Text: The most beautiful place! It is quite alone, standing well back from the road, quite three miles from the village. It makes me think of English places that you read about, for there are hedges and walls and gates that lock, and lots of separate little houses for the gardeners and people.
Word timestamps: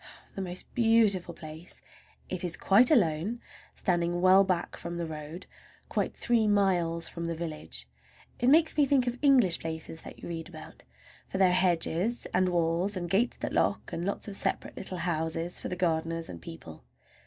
The 0.33 0.41
most 0.41 0.73
beautiful 0.73 1.35
place! 1.35 1.79
It 2.27 2.43
is 2.43 2.57
quite 2.57 2.89
alone, 2.89 3.39
standing 3.75 4.19
well 4.19 4.43
back 4.43 4.75
from 4.75 4.97
the 4.97 5.05
road, 5.05 5.45
quite 5.89 6.17
three 6.17 6.47
miles 6.47 7.07
from 7.07 7.27
the 7.27 7.35
village. 7.35 7.87
It 8.39 8.49
makes 8.49 8.75
me 8.77 8.87
think 8.87 9.05
of 9.05 9.19
English 9.21 9.59
places 9.59 10.01
that 10.01 10.17
you 10.17 10.27
read 10.27 10.49
about, 10.49 10.85
for 11.27 11.37
there 11.37 11.49
are 11.51 11.53
hedges 11.53 12.25
and 12.33 12.49
walls 12.49 12.97
and 12.97 13.11
gates 13.11 13.37
that 13.37 13.53
lock, 13.53 13.93
and 13.93 14.03
lots 14.03 14.27
of 14.27 14.35
separate 14.35 14.75
little 14.75 14.97
houses 14.97 15.59
for 15.59 15.67
the 15.69 15.75
gardeners 15.75 16.29
and 16.29 16.41
people. 16.41 16.83